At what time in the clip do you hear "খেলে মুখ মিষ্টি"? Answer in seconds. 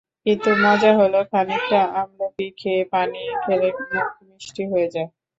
3.43-4.63